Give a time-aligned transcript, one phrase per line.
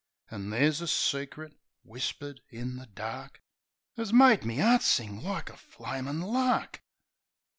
[0.31, 1.53] An' there's a secret,
[1.83, 3.39] whispered in the dark,
[3.97, 6.81] 'As made me 'eart sing like a flamin' lark.